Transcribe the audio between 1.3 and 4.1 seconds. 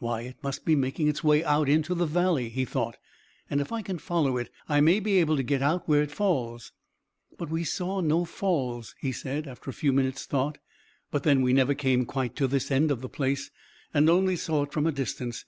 out into the valley," he thought, "and if I can